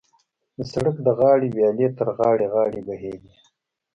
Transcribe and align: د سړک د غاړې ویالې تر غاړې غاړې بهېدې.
د 0.57 0.59
سړک 0.71 0.95
د 1.03 1.07
غاړې 1.19 1.47
ویالې 1.55 1.87
تر 1.97 2.07
غاړې 2.17 2.45
غاړې 2.53 2.81
بهېدې. 2.87 3.31